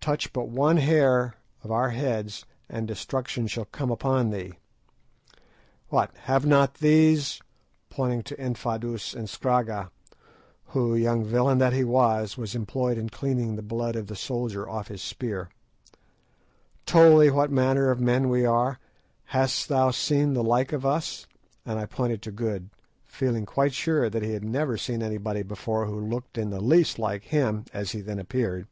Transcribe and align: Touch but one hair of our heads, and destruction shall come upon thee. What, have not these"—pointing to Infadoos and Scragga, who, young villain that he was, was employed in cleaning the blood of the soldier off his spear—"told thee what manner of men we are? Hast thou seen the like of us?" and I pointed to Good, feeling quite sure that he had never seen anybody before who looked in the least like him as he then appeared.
Touch 0.00 0.32
but 0.32 0.48
one 0.48 0.76
hair 0.78 1.34
of 1.62 1.70
our 1.70 1.90
heads, 1.90 2.46
and 2.66 2.88
destruction 2.88 3.46
shall 3.46 3.66
come 3.66 3.90
upon 3.90 4.30
thee. 4.30 4.54
What, 5.90 6.16
have 6.22 6.46
not 6.46 6.76
these"—pointing 6.78 8.22
to 8.22 8.34
Infadoos 8.40 9.14
and 9.14 9.28
Scragga, 9.28 9.90
who, 10.68 10.94
young 10.94 11.26
villain 11.26 11.58
that 11.58 11.74
he 11.74 11.84
was, 11.84 12.38
was 12.38 12.54
employed 12.54 12.96
in 12.96 13.10
cleaning 13.10 13.56
the 13.56 13.60
blood 13.62 13.96
of 13.96 14.06
the 14.06 14.16
soldier 14.16 14.66
off 14.66 14.88
his 14.88 15.02
spear—"told 15.02 17.20
thee 17.22 17.28
what 17.30 17.50
manner 17.50 17.90
of 17.90 18.00
men 18.00 18.30
we 18.30 18.46
are? 18.46 18.78
Hast 19.24 19.68
thou 19.68 19.90
seen 19.90 20.32
the 20.32 20.42
like 20.42 20.72
of 20.72 20.86
us?" 20.86 21.26
and 21.66 21.78
I 21.78 21.84
pointed 21.84 22.22
to 22.22 22.30
Good, 22.30 22.70
feeling 23.04 23.44
quite 23.44 23.74
sure 23.74 24.08
that 24.08 24.22
he 24.22 24.32
had 24.32 24.42
never 24.42 24.78
seen 24.78 25.02
anybody 25.02 25.42
before 25.42 25.84
who 25.84 26.00
looked 26.00 26.38
in 26.38 26.48
the 26.48 26.62
least 26.62 26.98
like 26.98 27.24
him 27.24 27.66
as 27.74 27.90
he 27.90 28.00
then 28.00 28.18
appeared. 28.18 28.66